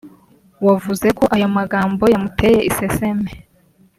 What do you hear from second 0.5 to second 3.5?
wavuze ko ayo magambo yamuteye iseseme